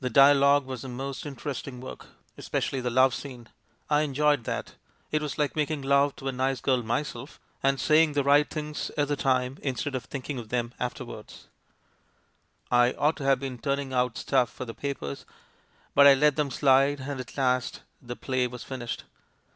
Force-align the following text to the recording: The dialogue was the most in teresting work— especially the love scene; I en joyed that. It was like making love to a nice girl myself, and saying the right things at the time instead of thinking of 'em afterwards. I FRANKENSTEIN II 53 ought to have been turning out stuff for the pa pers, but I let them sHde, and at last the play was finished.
The 0.00 0.10
dialogue 0.10 0.66
was 0.66 0.82
the 0.82 0.88
most 0.88 1.24
in 1.24 1.36
teresting 1.36 1.80
work— 1.80 2.08
especially 2.36 2.80
the 2.80 2.90
love 2.90 3.14
scene; 3.14 3.48
I 3.88 4.02
en 4.02 4.12
joyed 4.12 4.42
that. 4.42 4.74
It 5.12 5.22
was 5.22 5.38
like 5.38 5.54
making 5.54 5.82
love 5.82 6.16
to 6.16 6.26
a 6.26 6.32
nice 6.32 6.60
girl 6.60 6.82
myself, 6.82 7.38
and 7.62 7.78
saying 7.78 8.14
the 8.14 8.24
right 8.24 8.50
things 8.50 8.90
at 8.96 9.06
the 9.06 9.14
time 9.14 9.58
instead 9.62 9.94
of 9.94 10.06
thinking 10.06 10.36
of 10.40 10.52
'em 10.52 10.74
afterwards. 10.80 11.46
I 12.72 12.90
FRANKENSTEIN 12.90 12.90
II 12.90 13.06
53 13.06 13.06
ought 13.06 13.16
to 13.18 13.24
have 13.24 13.38
been 13.38 13.58
turning 13.58 13.92
out 13.92 14.18
stuff 14.18 14.50
for 14.50 14.64
the 14.64 14.74
pa 14.74 14.94
pers, 14.98 15.24
but 15.94 16.08
I 16.08 16.14
let 16.14 16.34
them 16.34 16.50
sHde, 16.50 17.06
and 17.06 17.20
at 17.20 17.36
last 17.38 17.82
the 18.00 18.16
play 18.16 18.48
was 18.48 18.64
finished. 18.64 19.04